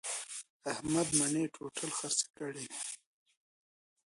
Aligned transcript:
احمد 0.71 1.07
مڼې 1.17 1.43
ټوټل 1.53 1.89
خرڅې 1.97 2.25
کړلې. 2.37 2.67